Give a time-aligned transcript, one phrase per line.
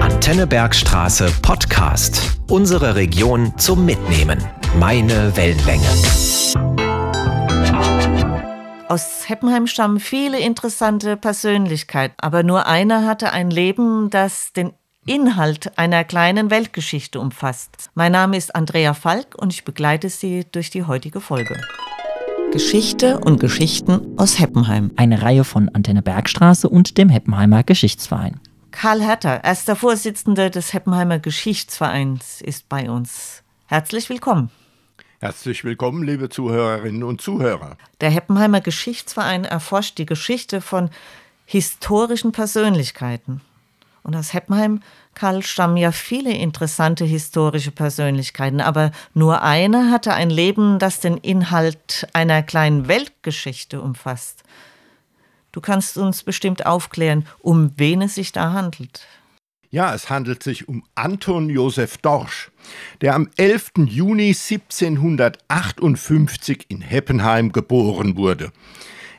[0.00, 2.36] Antennebergstraße Podcast.
[2.48, 4.38] Unsere Region zum Mitnehmen.
[4.78, 5.86] Meine Wellenlänge.
[8.88, 14.74] Aus Heppenheim stammen viele interessante Persönlichkeiten, aber nur einer hatte ein Leben, das den
[15.06, 17.90] Inhalt einer kleinen Weltgeschichte umfasst.
[17.94, 21.60] Mein Name ist Andrea Falk und ich begleite Sie durch die heutige Folge.
[22.54, 24.92] Geschichte und Geschichten aus Heppenheim.
[24.94, 28.38] Eine Reihe von Antenne Bergstraße und dem Heppenheimer Geschichtsverein.
[28.70, 33.42] Karl Herter, erster Vorsitzender des Heppenheimer Geschichtsvereins, ist bei uns.
[33.66, 34.52] Herzlich willkommen.
[35.18, 37.76] Herzlich willkommen, liebe Zuhörerinnen und Zuhörer.
[38.00, 40.90] Der Heppenheimer Geschichtsverein erforscht die Geschichte von
[41.46, 43.40] historischen Persönlichkeiten.
[44.04, 44.78] Und aus Heppenheim,
[45.14, 51.18] Karl, stammen ja viele interessante historische Persönlichkeiten, aber nur eine hatte ein Leben, das den
[51.18, 54.42] Inhalt einer kleinen Weltgeschichte umfasst.
[55.52, 59.06] Du kannst uns bestimmt aufklären, um wen es sich da handelt.
[59.70, 62.50] Ja, es handelt sich um Anton Josef Dorsch,
[63.00, 63.72] der am 11.
[63.86, 68.52] Juni 1758 in Heppenheim geboren wurde.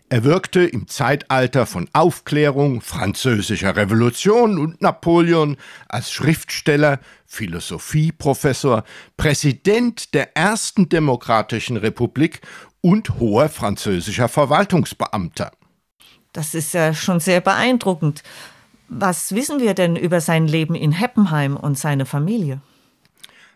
[0.07, 5.57] Er wirkte im Zeitalter von Aufklärung, französischer Revolution und Napoleon
[5.89, 8.83] als Schriftsteller, Philosophieprofessor,
[9.17, 12.41] Präsident der ersten demokratischen Republik
[12.81, 15.51] und hoher französischer Verwaltungsbeamter.
[16.33, 18.21] Das ist ja schon sehr beeindruckend.
[18.87, 22.61] Was wissen wir denn über sein Leben in Heppenheim und seine Familie?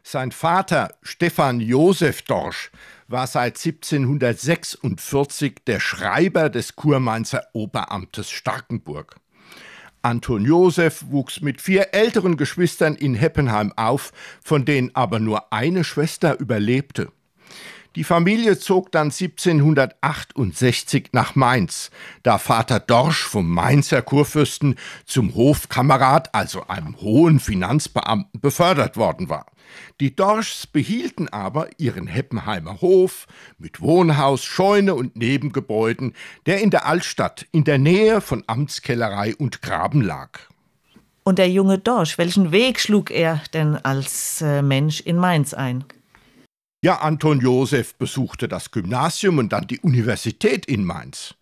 [0.01, 2.71] Sein Vater Stefan Josef Dorsch
[3.09, 9.15] war seit 1746 der Schreiber des Kurmainzer Oberamtes Starkenburg.
[10.01, 15.83] Anton Josef wuchs mit vier älteren Geschwistern in Heppenheim auf, von denen aber nur eine
[15.83, 17.11] Schwester überlebte.
[17.95, 21.89] Die Familie zog dann 1768 nach Mainz,
[22.21, 29.47] da Vater Dorsch vom Mainzer Kurfürsten zum Hofkamerad, also einem hohen Finanzbeamten, befördert worden war.
[29.99, 33.25] Die Dorschs behielten aber ihren Heppenheimer Hof
[33.57, 36.13] mit Wohnhaus, Scheune und Nebengebäuden,
[36.45, 40.39] der in der Altstadt in der Nähe von Amtskellerei und Graben lag.
[41.23, 45.83] Und der junge Dorsch, welchen Weg schlug er denn als äh, Mensch in Mainz ein?
[46.81, 51.35] Ja, Anton Josef besuchte das Gymnasium und dann die Universität in Mainz.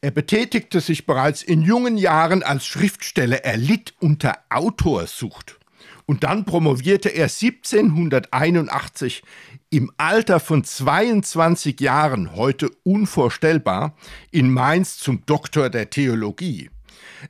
[0.00, 3.44] Er betätigte sich bereits in jungen Jahren als Schriftsteller.
[3.44, 5.60] Er litt unter Autorsucht.
[6.04, 9.22] Und dann promovierte er 1781
[9.70, 13.96] im Alter von 22 Jahren, heute unvorstellbar,
[14.32, 16.70] in Mainz zum Doktor der Theologie.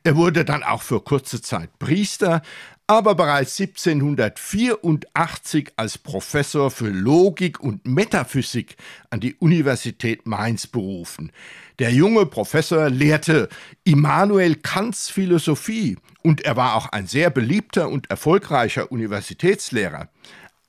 [0.04, 2.42] Er wurde dann auch für kurze Zeit Priester,
[2.86, 8.76] aber bereits 1784 als Professor für Logik und Metaphysik
[9.10, 11.30] an die Universität Mainz berufen.
[11.78, 13.48] Der junge Professor lehrte
[13.84, 20.08] Immanuel Kants Philosophie und er war auch ein sehr beliebter und erfolgreicher Universitätslehrer.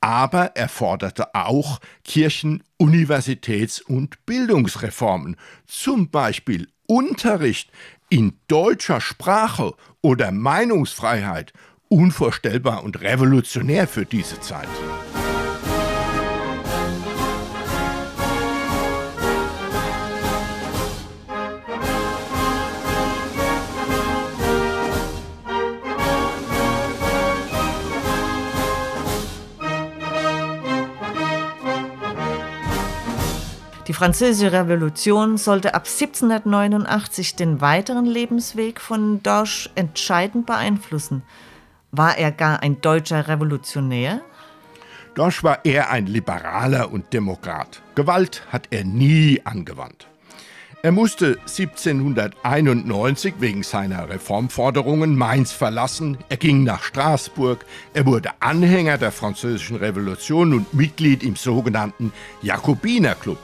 [0.00, 5.36] Aber er forderte auch Kirchen-, Universitäts- und Bildungsreformen,
[5.66, 7.70] zum Beispiel Unterricht
[8.08, 11.52] in deutscher Sprache oder Meinungsfreiheit,
[11.88, 14.68] unvorstellbar und revolutionär für diese Zeit.
[34.04, 41.22] Französische Revolution sollte ab 1789 den weiteren Lebensweg von Dorsch entscheidend beeinflussen.
[41.90, 44.20] War er gar ein deutscher Revolutionär?
[45.14, 47.80] Dorsch war eher ein Liberaler und Demokrat.
[47.94, 50.06] Gewalt hat er nie angewandt.
[50.82, 56.18] Er musste 1791 wegen seiner Reformforderungen Mainz verlassen.
[56.28, 57.64] Er ging nach Straßburg.
[57.94, 63.38] Er wurde Anhänger der Französischen Revolution und Mitglied im sogenannten Jakobinerclub.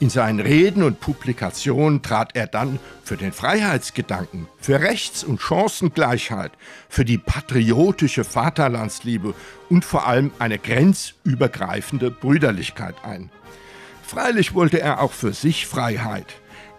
[0.00, 6.50] In seinen Reden und Publikationen trat er dann für den Freiheitsgedanken, für Rechts- und Chancengleichheit,
[6.88, 9.34] für die patriotische Vaterlandsliebe
[9.70, 13.30] und vor allem eine grenzübergreifende Brüderlichkeit ein.
[14.04, 16.26] Freilich wollte er auch für sich Freiheit.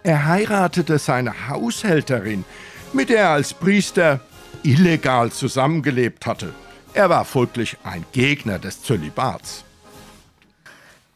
[0.02, 2.44] Er heiratete seine Haushälterin,
[2.92, 4.20] mit der er als Priester
[4.62, 6.54] illegal zusammengelebt hatte.
[6.92, 9.65] Er war folglich ein Gegner des Zölibats.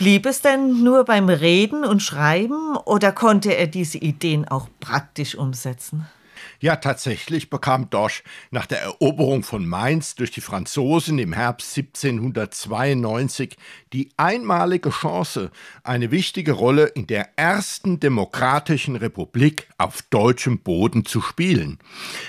[0.00, 5.35] Blieb es denn nur beim Reden und Schreiben oder konnte er diese Ideen auch praktisch
[5.35, 6.06] umsetzen?
[6.62, 13.56] Ja, tatsächlich bekam Dorsch nach der Eroberung von Mainz durch die Franzosen im Herbst 1792
[13.94, 15.52] die einmalige Chance,
[15.84, 21.78] eine wichtige Rolle in der ersten demokratischen Republik auf deutschem Boden zu spielen.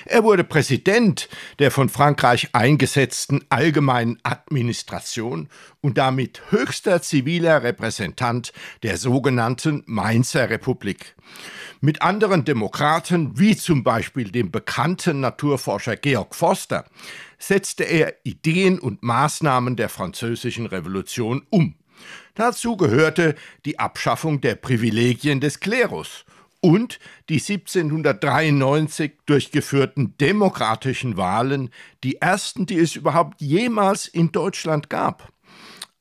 [0.05, 1.27] Er wurde Präsident
[1.59, 5.49] der von Frankreich eingesetzten allgemeinen Administration
[5.81, 11.15] und damit höchster ziviler Repräsentant der sogenannten Mainzer Republik.
[11.83, 16.85] Mit anderen Demokraten, wie zum Beispiel dem bekannten Naturforscher Georg Forster,
[17.39, 21.75] setzte er Ideen und Maßnahmen der französischen Revolution um.
[22.35, 23.35] Dazu gehörte
[23.65, 26.25] die Abschaffung der Privilegien des Klerus
[26.61, 31.71] und die 1793 durchgeführten demokratischen Wahlen,
[32.03, 35.31] die ersten, die es überhaupt jemals in Deutschland gab.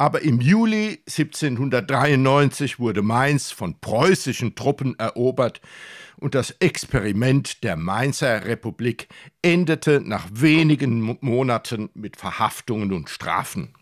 [0.01, 5.61] Aber im Juli 1793 wurde Mainz von preußischen Truppen erobert
[6.17, 9.09] und das Experiment der Mainzer Republik
[9.43, 13.75] endete nach wenigen Monaten mit Verhaftungen und Strafen.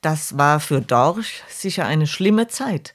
[0.00, 2.92] Das war für Dorsch sicher eine schlimme Zeit.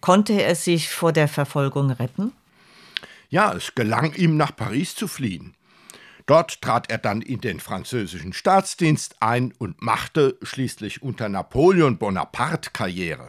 [0.00, 2.32] Konnte er sich vor der Verfolgung retten?
[3.28, 5.54] Ja, es gelang ihm, nach Paris zu fliehen.
[6.26, 12.70] Dort trat er dann in den französischen Staatsdienst ein und machte schließlich unter Napoleon Bonaparte
[12.72, 13.28] Karriere.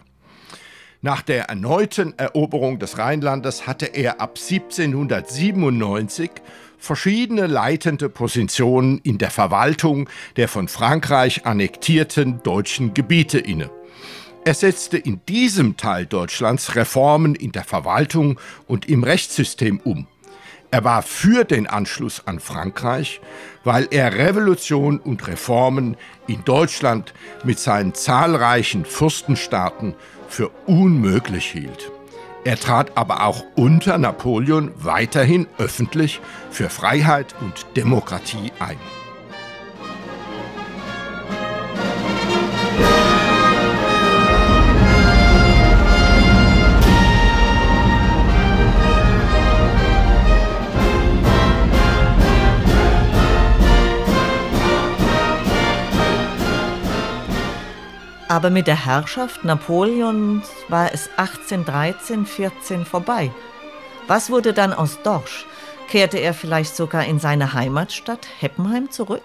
[1.03, 6.31] Nach der erneuten Eroberung des Rheinlandes hatte er ab 1797
[6.79, 13.69] verschiedene leitende Positionen in der Verwaltung der von Frankreich annektierten deutschen Gebiete inne.
[14.44, 20.07] Er setzte in diesem Teil Deutschlands Reformen in der Verwaltung und im Rechtssystem um.
[20.69, 23.21] Er war für den Anschluss an Frankreich,
[23.63, 25.95] weil er Revolution und Reformen
[26.27, 29.95] in Deutschland mit seinen zahlreichen Fürstenstaaten
[30.27, 31.91] für unmöglich hielt.
[32.43, 36.21] Er trat aber auch unter Napoleon weiterhin öffentlich
[36.51, 38.77] für Freiheit und Demokratie ein.
[58.29, 63.31] Aber mit der Herrschaft Napoleons war es 1813-14 vorbei.
[64.07, 65.45] Was wurde dann aus Dorsch?
[65.88, 69.24] Kehrte er vielleicht sogar in seine Heimatstadt Heppenheim zurück?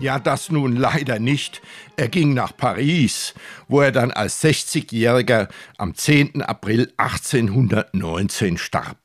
[0.00, 1.62] Ja, das nun leider nicht.
[1.96, 3.34] Er ging nach Paris,
[3.68, 5.48] wo er dann als 60-Jähriger
[5.78, 6.42] am 10.
[6.42, 8.98] April 1819 starb.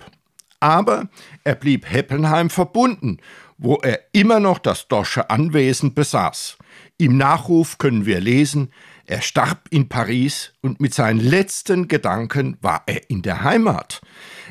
[0.60, 1.08] Aber
[1.44, 3.20] er blieb Heppenheim verbunden,
[3.60, 6.58] wo er immer noch das Dorsche Anwesen besaß.
[6.98, 8.72] Im Nachruf können wir lesen,
[9.10, 14.02] er starb in Paris und mit seinen letzten Gedanken war er in der Heimat.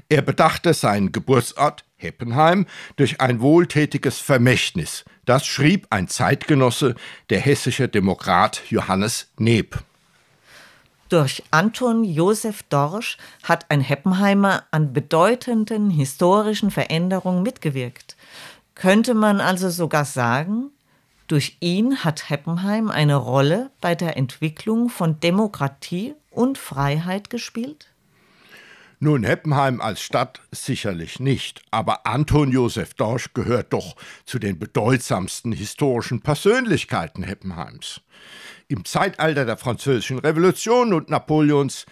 [0.08, 2.66] Er bedachte seinen Geburtsort Heppenheim
[2.96, 5.04] durch ein wohltätiges Vermächtnis.
[5.24, 6.96] Das schrieb ein Zeitgenosse,
[7.30, 9.78] der hessische Demokrat Johannes Neb.
[11.08, 18.16] Durch Anton Josef Dorsch hat ein Heppenheimer an bedeutenden historischen Veränderungen mitgewirkt.
[18.74, 20.72] Könnte man also sogar sagen,
[21.28, 27.88] durch ihn hat Heppenheim eine Rolle bei der Entwicklung von Demokratie und Freiheit gespielt?
[29.00, 33.94] Nun, Heppenheim als Stadt sicherlich nicht, aber Anton Josef Dorsch gehört doch
[34.24, 38.00] zu den bedeutsamsten historischen Persönlichkeiten Heppenheims.
[38.66, 41.86] Im Zeitalter der Französischen Revolution und Napoleons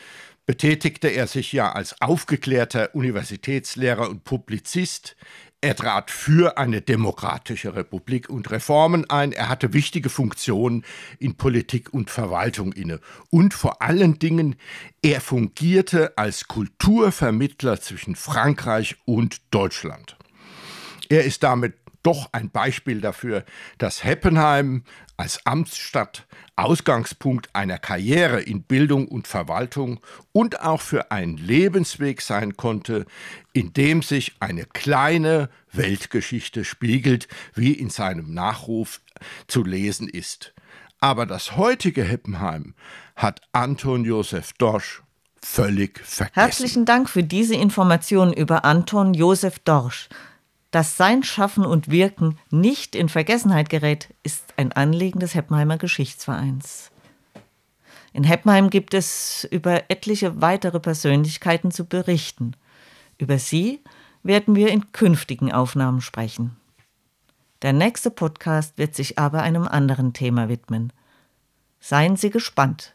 [0.46, 5.16] betätigte er sich ja als aufgeklärter Universitätslehrer und Publizist.
[5.62, 9.32] Er trat für eine demokratische Republik und Reformen ein.
[9.32, 10.84] Er hatte wichtige Funktionen
[11.18, 13.00] in Politik und Verwaltung inne.
[13.30, 14.56] Und vor allen Dingen,
[15.02, 20.16] er fungierte als Kulturvermittler zwischen Frankreich und Deutschland.
[21.08, 21.74] Er ist damit
[22.06, 23.44] doch ein Beispiel dafür,
[23.78, 24.84] dass Heppenheim
[25.16, 32.56] als Amtsstadt Ausgangspunkt einer Karriere in Bildung und Verwaltung und auch für einen Lebensweg sein
[32.56, 33.06] konnte,
[33.52, 39.00] in dem sich eine kleine Weltgeschichte spiegelt, wie in seinem Nachruf
[39.48, 40.54] zu lesen ist.
[41.00, 42.74] Aber das heutige Heppenheim
[43.16, 45.02] hat Anton Josef Dorsch
[45.42, 46.34] völlig vergessen.
[46.34, 50.08] Herzlichen Dank für diese Information über Anton Josef Dorsch.
[50.76, 56.90] Dass sein Schaffen und Wirken nicht in Vergessenheit gerät, ist ein Anliegen des Heppenheimer Geschichtsvereins.
[58.12, 62.52] In Heppenheim gibt es über etliche weitere Persönlichkeiten zu berichten.
[63.16, 63.82] Über sie
[64.22, 66.58] werden wir in künftigen Aufnahmen sprechen.
[67.62, 70.92] Der nächste Podcast wird sich aber einem anderen Thema widmen.
[71.80, 72.94] Seien Sie gespannt.